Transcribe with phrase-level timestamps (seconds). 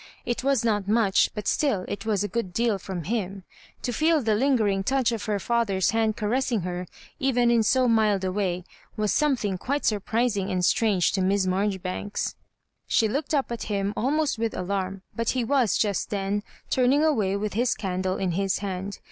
[0.25, 3.43] It was not much, but still it was a good deal from him.
[3.83, 6.87] To feel the lingering touch of her father's hand caressing her,
[7.19, 8.63] even in so mild a way,
[8.97, 12.33] was 8<nQe thing quite surprising and strange to Miss Mar joribanks.
[12.87, 16.41] She looked up at him almost with alarm, but he was just then
[16.71, 18.97] turning away with his candle in his hand.